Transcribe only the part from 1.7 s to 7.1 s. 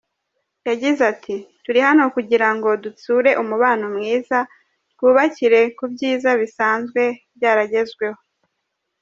hano kugira ngo dutsure umubano mwiza, twubakire ku byiza bisanzwe